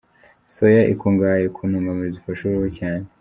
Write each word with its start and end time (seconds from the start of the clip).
Soya 0.53 0.81
ikungahaye 0.93 1.47
ku 1.55 1.61
ntungamubiri 1.67 2.15
zifasha 2.15 2.41
uruhu 2.45 2.69
cyane. 2.79 3.05